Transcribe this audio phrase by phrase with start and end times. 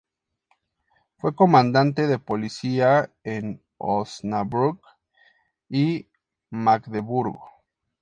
[1.19, 4.83] Fue comandante de polícia en Osnabrück
[5.69, 6.07] y
[6.49, 7.47] Magdeburgo.